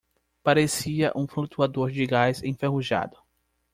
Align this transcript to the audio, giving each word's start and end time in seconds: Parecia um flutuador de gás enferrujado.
Parecia 0.41 1.11
um 1.15 1.27
flutuador 1.27 1.91
de 1.91 2.07
gás 2.07 2.41
enferrujado. 2.41 3.17